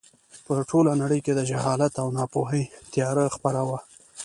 په 0.45 0.53
ټوله 0.69 0.91
نړۍ 1.01 1.19
کې 1.25 1.33
د 1.35 1.41
جهالت 1.49 1.93
او 2.01 2.07
ناپوهۍ 2.17 2.63
تیاره 2.93 3.25
خپره 3.35 3.61
وه. 3.67 3.79